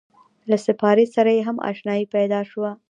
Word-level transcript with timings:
له 0.49 0.57
سپارې 0.65 1.05
سره 1.15 1.29
یې 1.37 1.41
هم 1.47 1.57
اشنایي 1.71 2.05
پیدا 2.15 2.39
شوه. 2.51 2.71